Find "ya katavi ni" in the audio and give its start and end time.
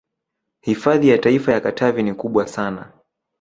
1.53-2.13